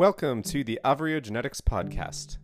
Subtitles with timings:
[0.00, 2.38] Welcome to the Avrio Genetics Podcast.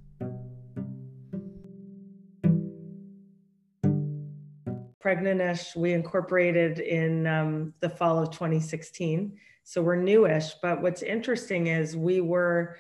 [5.03, 9.39] Pregnantish, we incorporated in um, the fall of 2016.
[9.65, 10.53] So we're newish.
[10.61, 12.77] But what's interesting is we were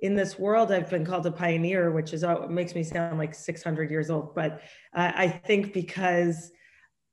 [0.00, 3.34] in this world, I've been called a pioneer, which is uh, makes me sound like
[3.34, 4.34] 600 years old.
[4.34, 4.60] But
[4.94, 6.52] uh, I think because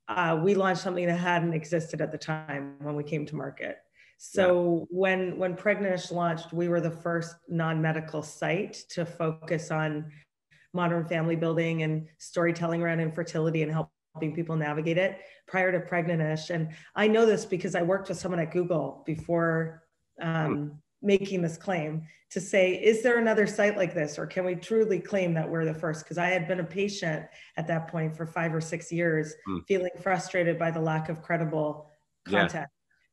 [0.09, 3.77] uh, we launched something that hadn't existed at the time when we came to market.
[4.17, 4.97] So yeah.
[4.97, 10.11] when when Pregnantish launched, we were the first non-medical site to focus on
[10.73, 16.49] modern family building and storytelling around infertility and helping people navigate it prior to Pregnantish.
[16.49, 19.83] And I know this because I worked with someone at Google before
[20.21, 20.67] um, hmm.
[21.01, 24.99] making this claim to say, is there another site like this, or can we truly
[24.99, 26.03] claim that we're the first?
[26.03, 27.25] Because I had been a patient
[27.55, 29.59] at that point for five or six years, hmm.
[29.67, 31.89] feeling frustrated by the lack of credible
[32.27, 32.53] content.
[32.53, 32.65] Yeah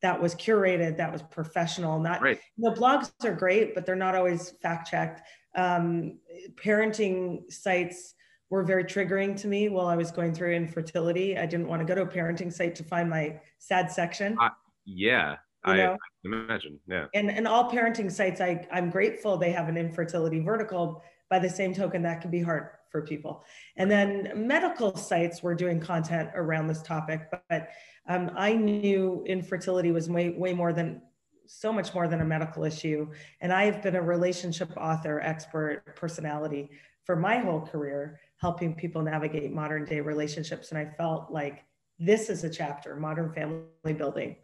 [0.03, 1.97] that was curated, that was professional.
[1.97, 2.37] Not right.
[2.57, 5.21] the blogs are great, but they're not always fact checked.
[5.55, 6.19] Um,
[6.55, 8.13] parenting sites
[8.49, 11.37] were very triggering to me while I was going through infertility.
[11.37, 14.37] I didn't want to go to a parenting site to find my sad section.
[14.39, 14.49] Uh,
[14.85, 16.79] yeah, I, I, imagine.
[16.85, 17.05] Yeah.
[17.13, 21.01] And and all parenting sites, I I'm grateful they have an infertility vertical.
[21.29, 23.43] By the same token, that can be hard for people.
[23.75, 27.69] And then medical sites were doing content around this topic, but
[28.07, 31.01] um, I knew infertility was way, way more than
[31.47, 33.09] so much more than a medical issue.
[33.41, 36.69] And I have been a relationship author, expert, personality
[37.03, 40.71] for my whole career, helping people navigate modern day relationships.
[40.71, 41.65] And I felt like
[41.97, 44.35] this is a chapter, modern family building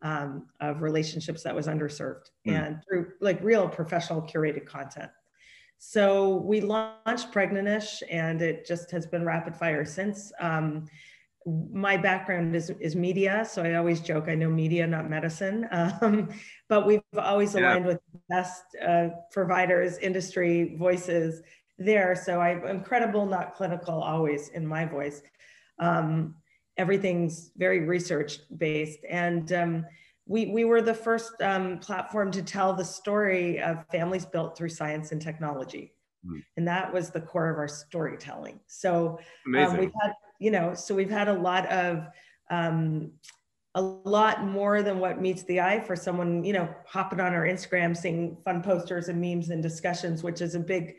[0.00, 2.52] um, of relationships that was underserved mm.
[2.54, 5.10] and through like real professional curated content.
[5.78, 10.32] So we launched Pregnantish and it just has been rapid fire since.
[10.40, 10.86] Um,
[11.72, 15.66] my background is, is media, so I always joke I know media, not medicine.
[16.02, 16.28] Um,
[16.68, 17.92] but we've always aligned yeah.
[17.92, 21.42] with best uh, providers, industry voices
[21.78, 22.14] there.
[22.14, 25.22] So I'm credible, not clinical, always in my voice.
[25.78, 26.34] Um,
[26.76, 29.86] everything's very research based, and um,
[30.28, 34.68] we we were the first um, platform to tell the story of families built through
[34.68, 35.92] science and technology.
[36.24, 36.42] Mm.
[36.56, 38.60] And that was the core of our storytelling.
[38.66, 39.18] So
[39.56, 42.06] um, we've had you know, so we've had a lot of,
[42.50, 43.12] um,
[43.74, 47.44] a lot more than what meets the eye for someone, you know, hopping on our
[47.44, 50.96] Instagram, seeing fun posters and memes and discussions, which is a big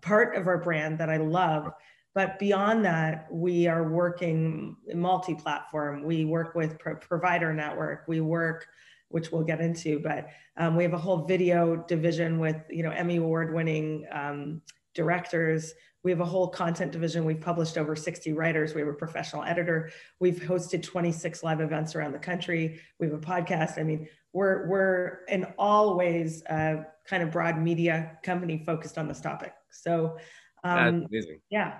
[0.00, 1.70] part of our brand that I love.
[2.14, 6.04] But beyond that, we are working multi-platform.
[6.04, 8.04] We work with pro- provider network.
[8.06, 8.66] We work,
[9.08, 12.90] which we'll get into, but um, we have a whole video division with you know
[12.90, 14.62] Emmy award-winning um,
[14.94, 15.74] directors.
[16.04, 17.24] We have a whole content division.
[17.24, 18.74] We've published over 60 writers.
[18.74, 19.90] We have a professional editor.
[20.20, 22.80] We've hosted 26 live events around the country.
[23.00, 23.78] We have a podcast.
[23.78, 29.08] I mean, we're we're in all ways a kind of broad media company focused on
[29.08, 29.52] this topic.
[29.70, 30.18] So
[30.62, 31.06] um.
[31.50, 31.78] Yeah.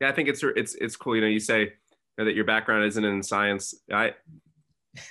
[0.00, 1.14] Yeah, I think it's it's it's cool.
[1.14, 1.72] You know, you say
[2.16, 3.74] that your background isn't in science.
[3.92, 4.14] I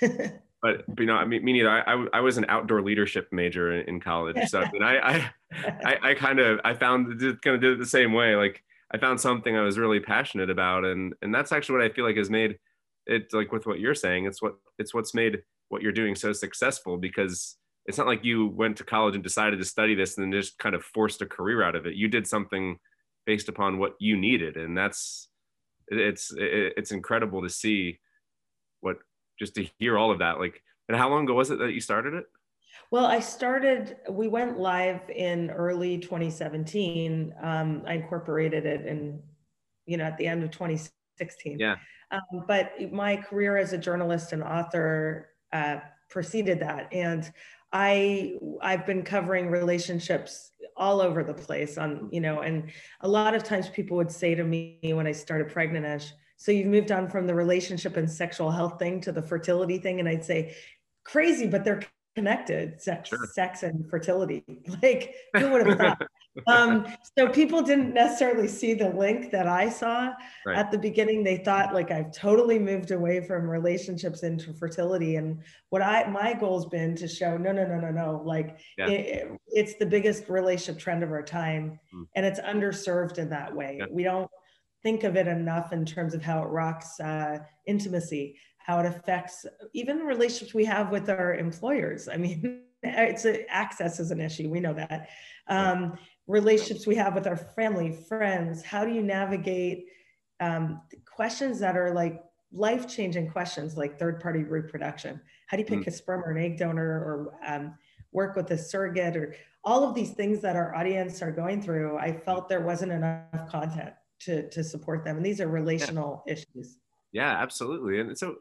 [0.62, 1.70] but, you know, I mean, me neither.
[1.70, 5.30] I, I, I, was an outdoor leadership major in, in college, so and I, I,
[5.84, 8.36] I, I, kind of I found kind of did it the same way.
[8.36, 8.62] Like
[8.92, 12.04] I found something I was really passionate about, and and that's actually what I feel
[12.04, 12.58] like has made
[13.06, 14.26] it like with what you're saying.
[14.26, 17.56] It's what it's what's made what you're doing so successful because
[17.86, 20.58] it's not like you went to college and decided to study this and then just
[20.58, 21.94] kind of forced a career out of it.
[21.94, 22.78] You did something
[23.30, 25.28] based upon what you needed, and that's
[25.86, 28.00] it's it's incredible to see
[28.80, 28.96] what
[29.38, 30.40] just to hear all of that.
[30.40, 32.24] Like, and how long ago was it that you started it?
[32.90, 37.32] Well, I started, we went live in early 2017.
[37.40, 39.22] Um, I incorporated it in,
[39.86, 41.60] you know, at the end of 2016.
[41.60, 41.76] Yeah.
[42.10, 45.76] Um, but my career as a journalist and author uh,
[46.08, 46.92] preceded that.
[46.92, 47.32] And
[47.72, 52.12] I, I've been covering relationships all over the place on, mm.
[52.12, 55.48] you know, and a lot of times people would say to me when I started
[55.48, 59.78] Pregnantish, so you've moved on from the relationship and sexual health thing to the fertility
[59.78, 60.00] thing.
[60.00, 60.56] And I'd say
[61.04, 61.82] crazy, but they're
[62.16, 63.28] connected sex, sure.
[63.32, 64.42] sex and fertility.
[64.82, 66.02] Like who would have thought?
[66.46, 66.86] Um,
[67.18, 70.12] so people didn't necessarily see the link that I saw
[70.46, 70.56] right.
[70.56, 71.24] at the beginning.
[71.24, 75.16] They thought like I've totally moved away from relationships into fertility.
[75.16, 78.22] And what I my goal's been to show no, no, no, no, no.
[78.24, 78.88] Like yeah.
[78.88, 82.06] it, it's the biggest relationship trend of our time, mm.
[82.14, 83.76] and it's underserved in that way.
[83.80, 83.86] Yeah.
[83.90, 84.30] We don't
[84.82, 89.44] think of it enough in terms of how it rocks uh, intimacy, how it affects
[89.74, 92.08] even relationships we have with our employers.
[92.08, 94.48] I mean, it's a, access is an issue.
[94.48, 95.08] We know that.
[95.48, 98.62] Um, relationships we have with our family, friends.
[98.62, 99.86] How do you navigate
[100.40, 102.22] um, questions that are like
[102.52, 105.20] life changing questions, like third party reproduction?
[105.48, 105.86] How do you pick mm.
[105.86, 107.74] a sperm or an egg donor, or um,
[108.12, 111.98] work with a surrogate or all of these things that our audience are going through,
[111.98, 115.16] I felt there wasn't enough content to, to support them.
[115.16, 116.32] And these are relational yeah.
[116.34, 116.78] issues.
[117.12, 118.00] Yeah, absolutely.
[118.00, 118.36] And so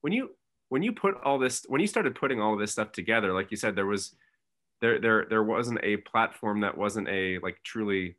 [0.00, 0.30] when you
[0.68, 3.50] when you put all this when you started putting all of this stuff together, like
[3.50, 4.14] you said, there was
[4.82, 8.16] there there there wasn't a platform that wasn't a like truly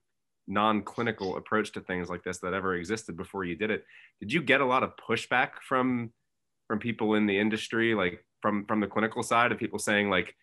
[0.47, 3.85] non-clinical approach to things like this that ever existed before you did it.
[4.19, 6.11] Did you get a lot of pushback from
[6.67, 10.33] from people in the industry, like from from the clinical side of people saying like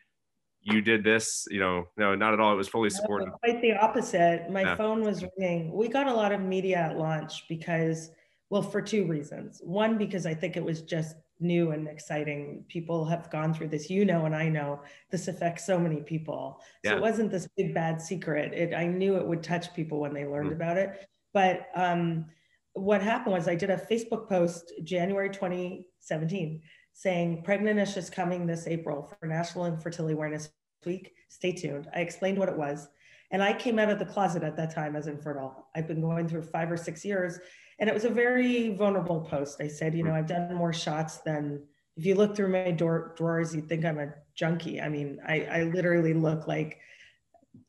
[0.62, 3.62] you did this you know no not at all it was fully supported no, quite
[3.62, 4.76] the opposite my yeah.
[4.76, 8.11] phone was ringing we got a lot of media at launch because
[8.50, 13.04] well for two reasons one because i think it was just new and exciting people
[13.04, 16.94] have gone through this you know and i know this affects so many people so
[16.94, 20.25] it wasn't this big bad secret it i knew it would touch people when they
[20.25, 22.26] learned mm about it but um,
[22.75, 26.60] what happened was i did a facebook post january 2017
[26.92, 30.50] saying Pregnantish is coming this April for National Infertility Awareness
[30.84, 31.14] Week.
[31.28, 31.88] Stay tuned.
[31.94, 32.88] I explained what it was.
[33.31, 35.69] And I came out of the closet at that time as infertile.
[35.75, 37.38] I've been going through five or six years.
[37.81, 39.61] And it was a very vulnerable post.
[39.61, 41.62] I said, you know, I've done more shots than,
[41.97, 44.81] if you look through my door, drawers, you'd think I'm a junkie.
[44.81, 46.79] I mean, I, I literally look like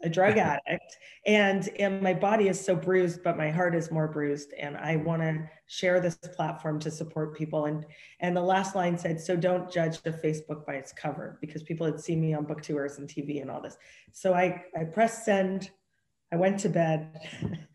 [0.04, 0.98] a drug addict.
[1.26, 4.54] And and my body is so bruised but my heart is more bruised.
[4.60, 7.66] And i want to share this platform to support people.
[7.66, 7.86] And
[8.20, 11.86] and the last line said so don't judge the facebook by its cover because people
[11.86, 13.78] had seen me on book tours and tv and all this.
[14.12, 15.72] So i i pressed send.
[16.34, 17.20] I went to bed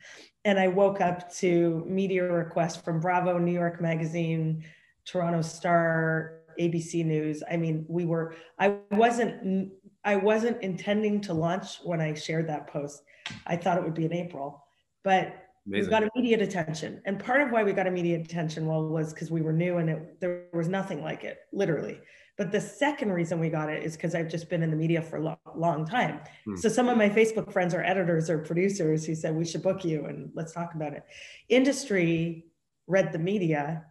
[0.46, 4.64] and i woke up to media requests from bravo new york magazine
[5.04, 9.70] toronto star abc news i mean we were i wasn't
[10.06, 13.02] I wasn't intending to launch when I shared that post.
[13.44, 14.64] I thought it would be in April,
[15.02, 15.34] but
[15.66, 15.84] Amazing.
[15.84, 17.02] we got immediate attention.
[17.04, 19.90] And part of why we got immediate attention well was because we were new and
[19.90, 21.98] it, there was nothing like it, literally.
[22.36, 25.00] But the second reason we got it is because I've just been in the media
[25.00, 26.20] for a long, long time.
[26.44, 26.56] Hmm.
[26.56, 29.84] So some of my Facebook friends are editors or producers who said we should book
[29.84, 31.04] you and let's talk about it.
[31.48, 32.44] Industry
[32.86, 33.84] read the media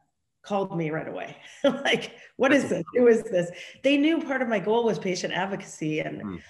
[0.43, 1.35] called me right away.
[1.63, 2.83] like, what is this?
[2.93, 3.49] Who is this?
[3.83, 6.41] They knew part of my goal was patient advocacy and mm.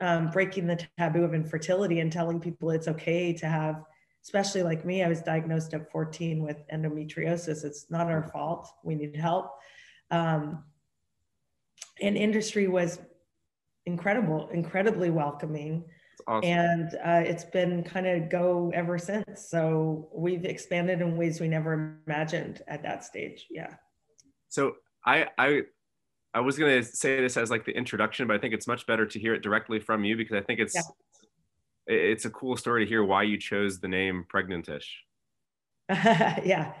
[0.00, 3.82] um, breaking the taboo of infertility and telling people it's okay to have,
[4.22, 7.64] especially like me, I was diagnosed at 14 with endometriosis.
[7.64, 8.66] It's not our fault.
[8.82, 9.50] We need help.
[10.10, 10.64] Um,
[12.00, 12.98] and industry was
[13.86, 15.84] incredible, incredibly welcoming.
[16.26, 16.48] Awesome.
[16.48, 19.48] And uh, it's been kind of go ever since.
[19.48, 23.46] So we've expanded in ways we never imagined at that stage.
[23.50, 23.74] Yeah.
[24.48, 25.62] So I I
[26.32, 29.06] I was gonna say this as like the introduction, but I think it's much better
[29.06, 31.94] to hear it directly from you because I think it's yeah.
[31.94, 34.86] it's a cool story to hear why you chose the name Pregnantish.
[35.90, 36.72] yeah.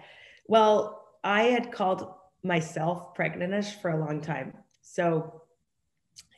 [0.46, 2.08] Well, I had called
[2.42, 4.54] myself Pregnantish for a long time.
[4.84, 5.42] So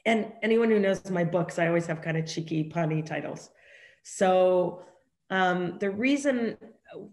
[0.06, 3.50] and anyone who knows my books, I always have kind of cheeky, punny titles.
[4.04, 4.82] So
[5.30, 6.56] um, the reason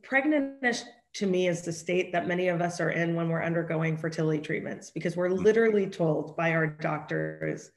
[0.03, 0.83] pregnant
[1.15, 4.39] to me is the state that many of us are in when we're undergoing fertility
[4.39, 7.71] treatments, because we're literally told by our doctors,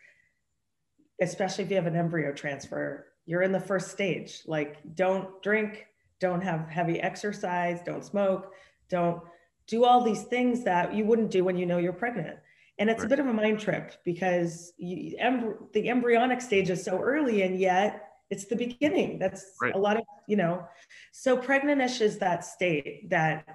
[1.22, 4.42] especially if you have an embryo transfer, you're in the first stage.
[4.46, 5.86] Like, don't drink,
[6.20, 8.52] don't have heavy exercise, don't smoke,
[8.90, 9.22] don't
[9.66, 12.36] do all these things that you wouldn't do when you know you're pregnant.
[12.78, 13.06] And it's right.
[13.06, 15.16] a bit of a mind trip because you,
[15.72, 19.18] the embryonic stage is so early and yet it's the beginning.
[19.18, 19.74] That's right.
[19.74, 20.66] a lot of, you know,
[21.12, 23.46] so pregnantish is that state that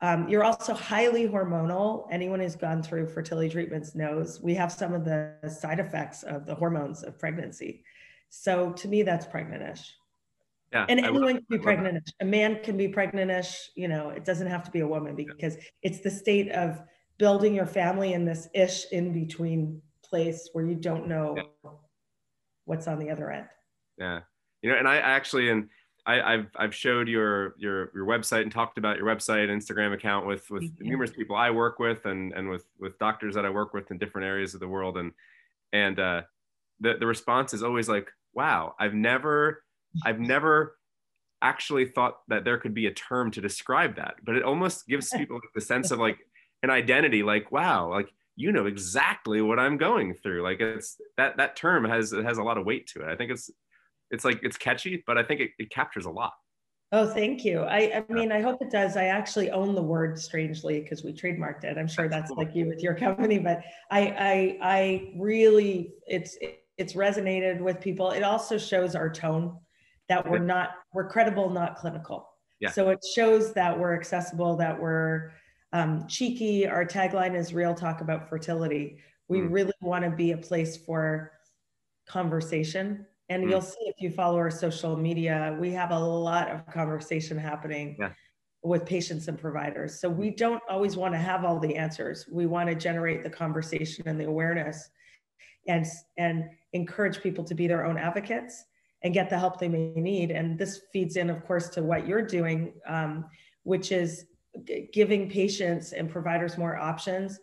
[0.00, 2.06] um, you're also highly hormonal.
[2.10, 6.46] Anyone who's gone through fertility treatments knows we have some of the side effects of
[6.46, 7.84] the hormones of pregnancy.
[8.28, 9.90] So to me, that's pregnantish.
[10.72, 12.08] Yeah, and anyone can be pregnantish.
[12.20, 13.54] A man can be pregnantish.
[13.76, 16.82] You know, it doesn't have to be a woman because it's the state of
[17.22, 21.70] building your family in this ish in between place where you don't know yeah.
[22.64, 23.46] what's on the other end.
[23.96, 24.22] Yeah.
[24.60, 25.68] You know, and I actually, and
[26.04, 30.26] I, have I've showed your, your, your website and talked about your website, Instagram account
[30.26, 33.72] with, with numerous people I work with and, and with, with doctors that I work
[33.72, 34.96] with in different areas of the world.
[34.96, 35.12] And,
[35.72, 36.22] and, uh,
[36.80, 39.62] the, the response is always like, wow, I've never,
[40.04, 40.76] I've never
[41.40, 45.10] actually thought that there could be a term to describe that, but it almost gives
[45.10, 46.18] people the sense of like,
[46.62, 50.42] an identity like wow like you know exactly what i'm going through.
[50.42, 53.08] Like it's that that term has it has a lot of weight to it.
[53.08, 53.50] I think it's
[54.10, 56.32] it's like it's catchy but i think it, it captures a lot.
[56.92, 57.60] Oh thank you.
[57.60, 58.96] I i mean i hope it does.
[58.96, 61.76] I actually own the word strangely because we trademarked it.
[61.78, 62.38] I'm sure that's, that's cool.
[62.38, 66.36] like you with your company but i i i really it's
[66.78, 68.10] it's resonated with people.
[68.10, 69.58] It also shows our tone
[70.08, 72.28] that we're not we're credible not clinical.
[72.60, 72.70] Yeah.
[72.70, 75.32] so it shows that we're accessible that we're
[75.72, 76.66] um, cheeky.
[76.66, 78.98] Our tagline is real talk about fertility.
[79.28, 79.52] We mm.
[79.52, 81.32] really want to be a place for
[82.06, 83.06] conversation.
[83.28, 83.50] And mm.
[83.50, 87.96] you'll see if you follow our social media, we have a lot of conversation happening
[87.98, 88.10] yeah.
[88.62, 90.00] with patients and providers.
[90.00, 92.26] So we don't always want to have all the answers.
[92.30, 94.90] We want to generate the conversation and the awareness
[95.66, 95.86] and,
[96.18, 98.64] and encourage people to be their own advocates
[99.02, 100.30] and get the help they may need.
[100.30, 103.24] And this feeds in, of course, to what you're doing, um,
[103.64, 104.26] which is
[104.92, 107.38] giving patients and providers more options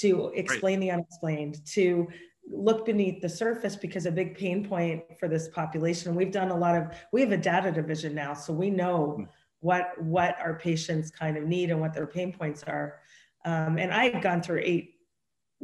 [0.00, 0.86] to explain right.
[0.86, 2.06] the unexplained, to
[2.48, 6.56] look beneath the surface because a big pain point for this population we've done a
[6.56, 9.24] lot of we have a data division now so we know hmm.
[9.60, 13.00] what what our patients kind of need and what their pain points are
[13.44, 14.94] um, and i've gone through eight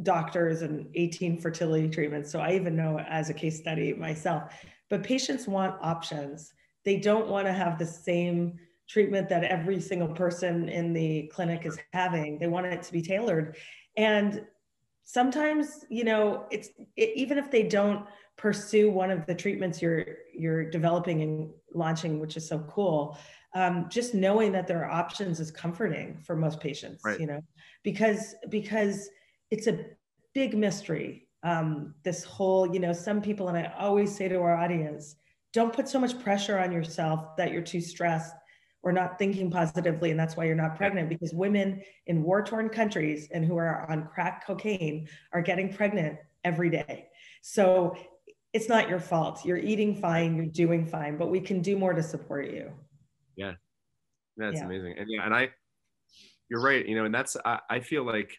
[0.01, 4.51] doctors and 18 fertility treatments so i even know as a case study myself
[4.89, 10.09] but patients want options they don't want to have the same treatment that every single
[10.09, 13.55] person in the clinic is having they want it to be tailored
[13.97, 14.45] and
[15.03, 18.05] sometimes you know it's it, even if they don't
[18.37, 23.17] pursue one of the treatments you're you're developing and launching which is so cool
[23.55, 27.19] um, just knowing that there are options is comforting for most patients right.
[27.19, 27.39] you know
[27.83, 29.09] because because
[29.51, 29.85] it's a
[30.33, 34.55] big mystery um, this whole you know some people and i always say to our
[34.55, 35.15] audience
[35.53, 38.33] don't put so much pressure on yourself that you're too stressed
[38.83, 42.69] or not thinking positively and that's why you're not pregnant because women in war torn
[42.69, 47.07] countries and who are on crack cocaine are getting pregnant every day.
[47.41, 47.95] So
[48.51, 49.45] it's not your fault.
[49.45, 52.71] You're eating fine you're doing fine but we can do more to support you.
[53.35, 53.53] Yeah.
[54.37, 54.65] That's yeah.
[54.65, 54.95] amazing.
[54.97, 55.49] And yeah and i
[56.49, 58.37] you're right you know and that's I, I feel like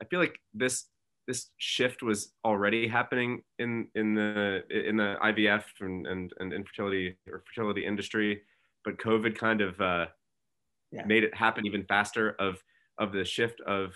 [0.00, 0.84] i feel like this
[1.26, 7.16] this shift was already happening in in the in the IVF and and, and infertility
[7.28, 8.42] or fertility industry
[8.86, 10.06] but COVID kind of uh,
[10.92, 11.04] yeah.
[11.04, 12.56] made it happen even faster of
[12.98, 13.92] of the shift of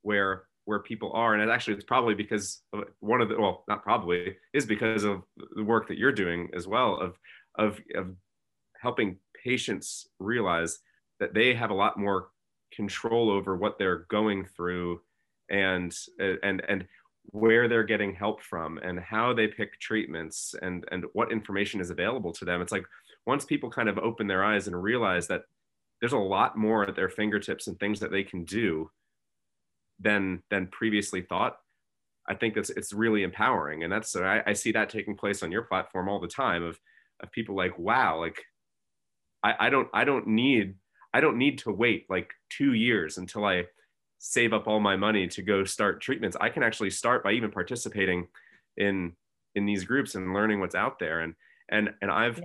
[0.00, 3.64] where where people are and it actually it's probably because of one of the well
[3.68, 5.22] not probably is because of
[5.56, 7.18] the work that you're doing as well of
[7.58, 8.14] of of
[8.80, 10.78] helping patients realize
[11.18, 12.28] that they have a lot more
[12.72, 15.00] control over what they're going through
[15.50, 15.94] and
[16.42, 16.86] and and
[17.32, 21.90] where they're getting help from and how they pick treatments and and what information is
[21.90, 22.86] available to them it's like
[23.26, 25.42] once people kind of open their eyes and realize that
[26.00, 28.90] there's a lot more at their fingertips and things that they can do
[29.98, 31.58] than than previously thought
[32.28, 33.82] i think that's it's really empowering.
[33.84, 36.78] And that's I, I see that taking place on your platform all the time of
[37.20, 38.42] of people like wow like
[39.42, 40.76] I, I don't i don't need
[41.12, 43.64] i don't need to wait like two years until i
[44.20, 46.36] save up all my money to go start treatments.
[46.38, 48.28] I can actually start by even participating
[48.76, 49.14] in
[49.54, 51.20] in these groups and learning what's out there.
[51.20, 51.34] And
[51.70, 52.40] and and i've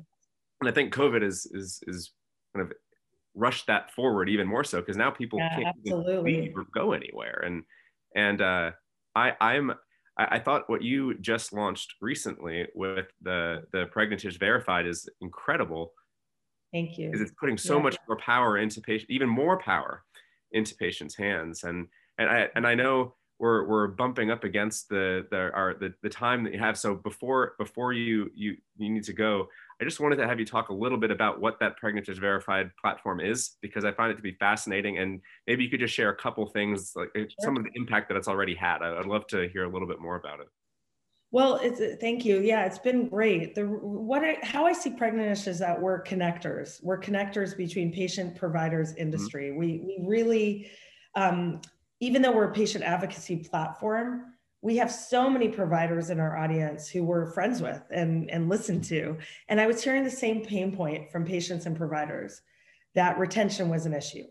[0.62, 2.12] and I think COVID is is is
[2.55, 2.74] kind of
[3.35, 7.43] rushed that forward even more so because now people yeah, can't leave or go anywhere.
[7.45, 7.63] And
[8.15, 8.71] and uh,
[9.15, 9.71] I I'm
[10.17, 15.91] I, I, thought what you just launched recently with the the Pregnantish Verified is incredible.
[16.74, 17.07] Thank you.
[17.07, 17.83] Because it's putting so yeah.
[17.83, 20.03] much more power into patient, even more power
[20.51, 21.63] into patients' hands.
[21.63, 25.93] And and I and I know we're we're bumping up against the the our the,
[26.01, 26.77] the time that you have.
[26.77, 29.47] So before before you you you need to go,
[29.81, 32.71] I just wanted to have you talk a little bit about what that Pregnantish Verified
[32.81, 34.99] platform is, because I find it to be fascinating.
[34.99, 37.27] And maybe you could just share a couple things, like uh, sure.
[37.41, 38.81] some of the impact that it's already had.
[38.81, 40.47] I'd love to hear a little bit more about it.
[41.31, 42.39] Well, it's, uh, thank you.
[42.39, 43.55] Yeah, it's been great.
[43.55, 46.81] The what I, how I see Pregnantish is that we're connectors.
[46.81, 49.01] We're connectors between patient, providers, mm-hmm.
[49.01, 49.49] industry.
[49.49, 49.59] Mm-hmm.
[49.59, 50.71] We we really,
[51.15, 51.59] um,
[51.99, 56.87] even though we're a patient advocacy platform, we have so many providers in our audience
[56.89, 59.17] who we're friends with and, and listen to.
[59.47, 62.41] And I was hearing the same pain point from patients and providers
[62.95, 64.23] that retention was an issue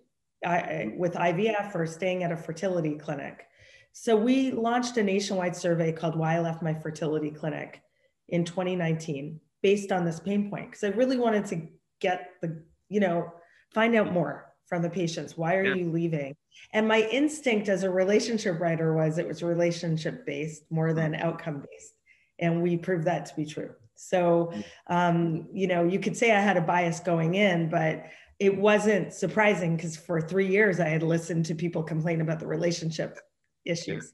[0.44, 3.47] I, with IVF or staying at a fertility clinic.
[3.92, 7.80] So we launched a nationwide survey called Why I Left My Fertility Clinic
[8.28, 11.68] in 2019 based on this pain point because I really wanted to
[12.00, 13.33] get the, you know,
[13.73, 15.37] find out more from the patients.
[15.38, 15.75] Why are yeah.
[15.75, 16.35] you leaving?
[16.73, 21.26] And my instinct as a relationship writer was it was relationship based more than mm-hmm.
[21.26, 21.94] outcome based.
[22.38, 23.70] And we proved that to be true.
[23.94, 24.64] So, mm.
[24.88, 28.06] um, you know, you could say I had a bias going in, but
[28.38, 32.46] it wasn't surprising because for three years I had listened to people complain about the
[32.46, 33.18] relationship
[33.64, 34.12] issues,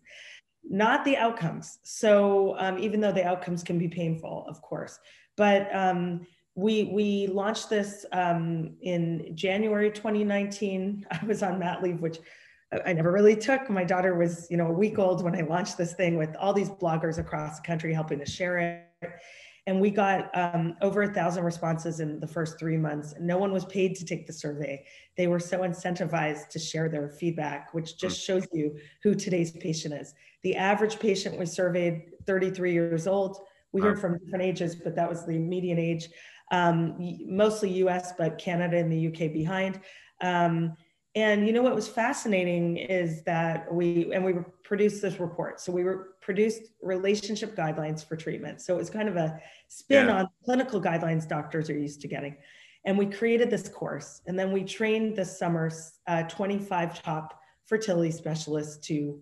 [0.62, 1.78] not the outcomes.
[1.82, 4.99] So, um, even though the outcomes can be painful, of course,
[5.37, 6.26] but um,
[6.61, 11.07] we we launched this um, in January 2019.
[11.11, 12.19] I was on mat leave, which
[12.87, 13.69] I never really took.
[13.69, 16.52] My daughter was, you know, a week old when I launched this thing with all
[16.52, 19.11] these bloggers across the country helping to share it.
[19.67, 23.14] And we got um, over a thousand responses in the first three months.
[23.21, 24.85] No one was paid to take the survey.
[25.17, 28.33] They were so incentivized to share their feedback, which just hmm.
[28.33, 30.14] shows you who today's patient is.
[30.43, 33.38] The average patient we surveyed 33 years old
[33.73, 36.09] We heard from different ages, but that was the median age,
[36.50, 39.80] um, mostly US, but Canada and the UK behind.
[40.21, 40.76] Um,
[41.16, 45.61] and you know what was fascinating is that we and we produced this report.
[45.61, 48.61] So we were produced relationship guidelines for treatment.
[48.61, 50.21] So it was kind of a spin yeah.
[50.21, 52.37] on clinical guidelines doctors are used to getting.
[52.85, 55.71] And we created this course, and then we trained this summer
[56.07, 59.21] uh, 25 top fertility specialists to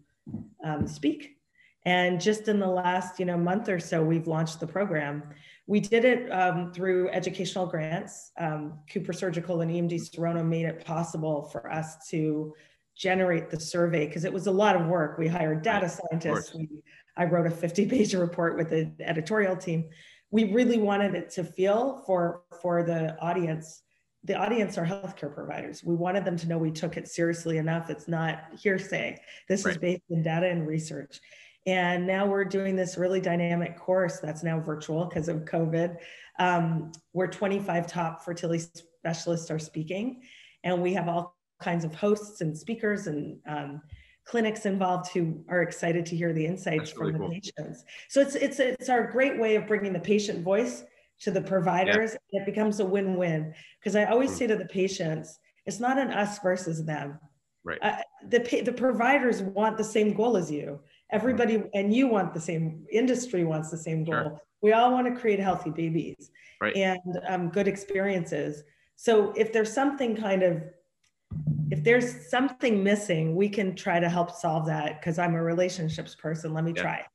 [0.62, 1.38] um, speak.
[1.84, 5.22] And just in the last, you know, month or so, we've launched the program.
[5.68, 8.32] We did it um, through educational grants.
[8.40, 12.54] Um, Cooper Surgical and EMD Serono made it possible for us to
[12.96, 15.18] generate the survey because it was a lot of work.
[15.18, 16.54] We hired data scientists.
[16.54, 16.70] We,
[17.18, 19.90] I wrote a 50 page report with the editorial team.
[20.30, 23.82] We really wanted it to feel for, for the audience.
[24.24, 25.84] The audience are healthcare providers.
[25.84, 27.90] We wanted them to know we took it seriously enough.
[27.90, 29.18] It's not hearsay.
[29.50, 29.72] This right.
[29.72, 31.20] is based in data and research.
[31.68, 35.98] And now we're doing this really dynamic course that's now virtual because of COVID,
[36.38, 38.64] um, where 25 top fertility
[39.00, 40.22] specialists are speaking.
[40.64, 43.82] And we have all kinds of hosts and speakers and um,
[44.24, 47.28] clinics involved who are excited to hear the insights from the cool.
[47.28, 47.84] patients.
[48.08, 50.84] So it's, it's, it's our great way of bringing the patient voice
[51.20, 52.16] to the providers.
[52.32, 52.40] Yeah.
[52.40, 54.38] It becomes a win-win because I always mm.
[54.38, 57.18] say to the patients, it's not an us versus them.
[57.62, 57.78] Right.
[57.82, 57.96] Uh,
[58.26, 60.80] the, the providers want the same goal as you
[61.10, 64.40] everybody and you want the same industry wants the same goal sure.
[64.62, 66.76] we all want to create healthy babies right.
[66.76, 68.62] and um, good experiences
[68.96, 70.62] so if there's something kind of
[71.70, 76.14] if there's something missing we can try to help solve that because i'm a relationships
[76.14, 76.82] person let me yeah.
[76.82, 77.06] try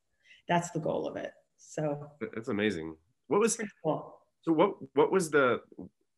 [0.48, 2.96] that's the goal of it so that's amazing
[3.28, 4.18] what was cool.
[4.42, 5.60] so what what was the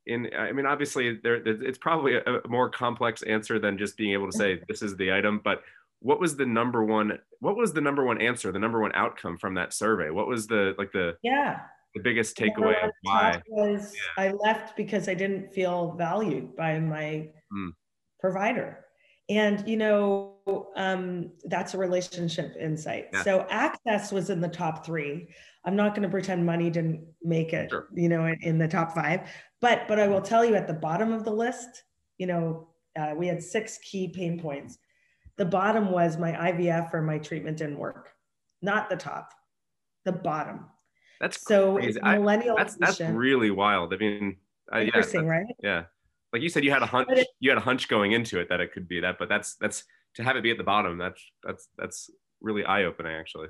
[0.06, 4.12] in i mean obviously there it's probably a, a more complex answer than just being
[4.12, 5.62] able to say this is the item but
[6.00, 9.38] what was the number one what was the number one answer the number one outcome
[9.38, 10.10] from that survey?
[10.10, 11.60] What was the like the yeah.
[11.94, 13.40] the biggest takeaway of why?
[13.48, 14.24] was yeah.
[14.24, 17.70] i left because i didn't feel valued by my mm.
[18.20, 18.84] provider.
[19.28, 20.34] And you know
[20.76, 23.08] um, that's a relationship insight.
[23.12, 23.22] Yeah.
[23.24, 25.28] so access was in the top three.
[25.64, 27.88] I'm not going to pretend money didn't make it sure.
[27.92, 29.28] you know in, in, the top five.
[29.60, 31.82] But but i will tell you at the bottom of the list
[32.18, 32.68] you know
[32.98, 34.78] uh, we had six key pain points
[35.38, 38.12] the bottom was my IVF or my treatment didn't work,
[38.62, 39.32] not the top,
[40.04, 40.66] the bottom.
[41.20, 42.56] That's so millennial.
[42.56, 43.92] I, that's that's really wild.
[43.94, 44.36] I mean,
[44.74, 45.46] uh, yeah, right?
[45.62, 45.84] Yeah,
[46.32, 47.08] like you said, you had a hunch.
[47.10, 49.56] It, you had a hunch going into it that it could be that, but that's
[49.56, 49.84] that's
[50.16, 50.98] to have it be at the bottom.
[50.98, 53.48] That's that's that's really eye opening, actually.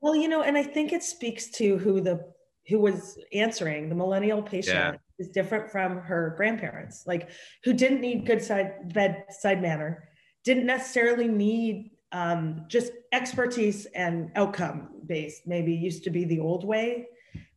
[0.00, 2.32] Well, you know, and I think it speaks to who the
[2.68, 4.94] who was answering the millennial patient yeah.
[5.18, 7.30] is different from her grandparents, like
[7.64, 10.05] who didn't need good side bedside manner
[10.46, 16.64] didn't necessarily need um, just expertise and outcome based maybe used to be the old
[16.64, 17.08] way.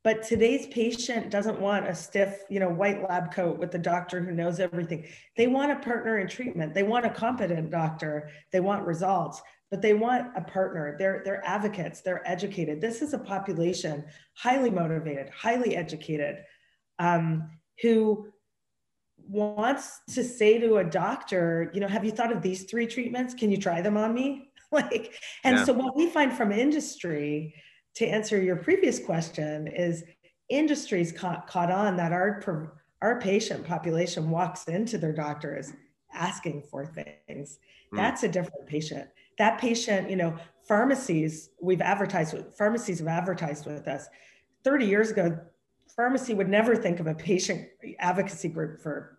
[0.04, 4.19] But today's patient doesn't want a stiff you know white lab coat with the doctor
[4.19, 5.08] who knows everything.
[5.38, 6.73] They want a partner in treatment.
[6.73, 8.32] They want a competent doctor.
[8.52, 10.95] They want results but they want a partner.
[10.97, 12.02] They're they're advocates.
[12.02, 12.82] They're educated.
[12.82, 16.38] This is a population highly motivated highly educated
[16.97, 18.32] um, who
[19.29, 23.33] wants to say to a doctor, you know, have you thought of these three treatments?
[23.33, 24.51] Can you try them on me?
[24.71, 25.13] like,
[25.43, 25.63] and yeah.
[25.63, 27.53] so what we find from industry
[27.95, 30.03] to answer your previous question is
[30.49, 35.73] industries caught, caught on that our, our patient population walks into their doctors
[36.13, 37.59] asking for things.
[37.93, 37.97] Mm.
[37.97, 39.07] That's a different patient.
[39.37, 40.35] That patient, you know,
[40.67, 44.07] pharmacies, we've advertised with pharmacies have advertised with us.
[44.63, 45.39] 30 years ago,
[45.95, 47.67] pharmacy would never think of a patient
[47.99, 49.18] advocacy group for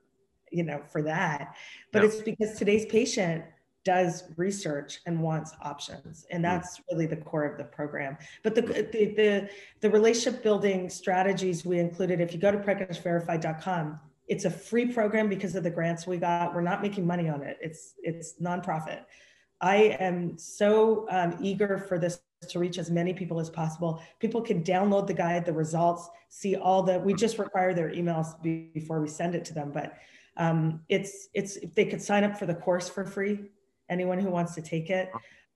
[0.51, 1.55] you know, for that.
[1.93, 3.45] But it's because today's patient
[3.83, 6.43] does research and wants options and hmm.
[6.43, 8.17] that's really the core of the program.
[8.43, 14.01] But the the the, the relationship building strategies we included if you go to pregnantishverified.com
[14.31, 16.55] it's a free program because of the grants we got.
[16.55, 17.59] We're not making money on it.
[17.61, 19.01] It's it's nonprofit.
[19.61, 24.01] I am so um, eager for this to reach as many people as possible.
[24.21, 28.41] People can download the guide the results see all the we just require their emails
[28.73, 29.73] before we send it to them.
[29.73, 29.95] But
[30.41, 33.39] um, it's it's they could sign up for the course for free
[33.91, 35.11] anyone who wants to take it.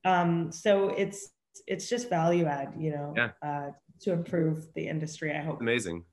[0.04, 1.30] Um, so it's
[1.66, 3.30] it's just value add you know yeah.
[3.42, 3.70] uh,
[4.00, 5.60] to improve the industry i hope.
[5.60, 6.04] Amazing.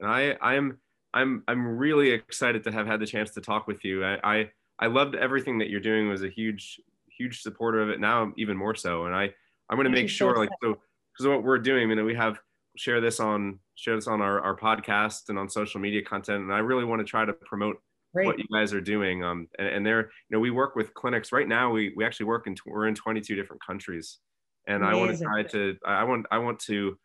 [0.00, 0.78] And i i'm
[1.14, 4.04] i'm i'm really excited to have had the chance to talk with you.
[4.04, 6.80] I i, I loved everything that you're doing was a huge
[7.16, 8.00] huge supporter of it.
[8.00, 9.06] Now even more so.
[9.06, 9.30] And i
[9.68, 10.78] i'm going to make sure so like so
[11.12, 12.40] because what we're doing I mean we have
[12.76, 16.42] share this on share this on our, our podcast and on social media content.
[16.42, 17.76] And i really want to try to promote
[18.14, 18.26] Great.
[18.26, 19.22] what you guys are doing.
[19.22, 21.70] Um, and, and they're, you know, we work with clinics right now.
[21.70, 24.18] We, we actually work in, we're in 22 different countries
[24.66, 24.96] and Amazing.
[24.96, 26.96] I want to try to, I want, I want to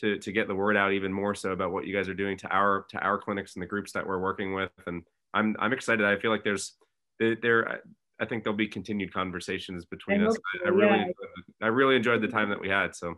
[0.00, 2.36] to to get the word out even more so about what you guys are doing
[2.38, 4.70] to our to our clinics and the groups that we're working with.
[4.86, 5.02] And
[5.34, 6.04] I'm I'm excited.
[6.04, 6.74] I feel like there's
[7.18, 7.80] there
[8.20, 10.36] I think there'll be continued conversations between I us.
[10.64, 11.12] I, I really yeah.
[11.62, 12.94] I really enjoyed the time that we had.
[12.94, 13.14] So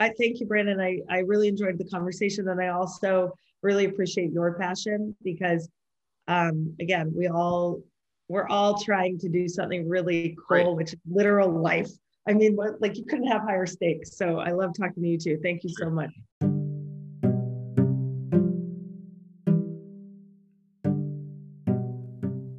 [0.00, 0.80] I thank you, Brandon.
[0.80, 5.68] I, I really enjoyed the conversation and I also really appreciate your passion because
[6.30, 7.82] um, again, we all
[8.28, 10.76] we're all trying to do something really cool, right.
[10.76, 11.90] which is literal life.
[12.28, 14.16] I mean, like you couldn't have higher stakes.
[14.16, 15.40] So I love talking to you too.
[15.42, 16.10] Thank you so much.